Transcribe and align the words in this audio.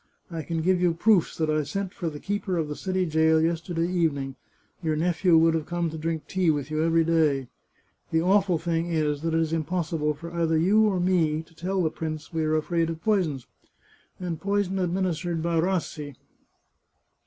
I 0.31 0.41
can 0.41 0.63
give 0.63 0.81
you 0.81 0.95
proofs 0.95 1.37
that 1.37 1.51
I 1.51 1.61
sent 1.61 1.93
for 1.93 2.09
the 2.09 2.19
keeper 2.19 2.57
of 2.57 2.67
the 2.67 2.75
city 2.75 3.05
jail 3.05 3.39
yesterday 3.39 3.87
evening. 3.87 4.35
Your 4.81 4.95
nephew 4.95 5.37
would 5.37 5.53
have 5.53 5.67
come 5.67 5.91
to 5.91 5.97
drink 5.99 6.25
tea 6.27 6.49
with 6.49 6.71
you 6.71 6.83
every 6.83 7.03
day. 7.03 7.49
The 8.09 8.19
awful 8.23 8.57
thing 8.57 8.87
is 8.89 9.21
that 9.21 9.35
it 9.35 9.39
is 9.39 9.53
impossible 9.53 10.15
for 10.15 10.33
either 10.33 10.57
you 10.57 10.87
or 10.87 10.99
me 10.99 11.43
to 11.43 11.53
tell 11.53 11.83
the 11.83 11.91
prince 11.91 12.33
we 12.33 12.43
are 12.45 12.55
afraid 12.55 12.89
of 12.89 13.03
poison, 13.03 13.43
and 14.19 14.41
poison 14.41 14.79
administered 14.79 15.43
by 15.43 15.59
Rassi. 15.59 16.15